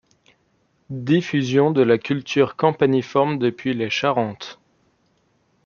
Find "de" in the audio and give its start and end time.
1.69-1.83